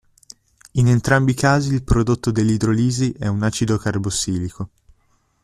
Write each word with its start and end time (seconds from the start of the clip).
In 0.77 0.87
entrambi 0.87 1.33
i 1.33 1.35
casi 1.35 1.71
il 1.75 1.83
prodotto 1.83 2.31
dell'idrolisi 2.31 3.11
è 3.11 3.27
un 3.27 3.43
acido 3.43 3.77
carbossilico. 3.77 4.69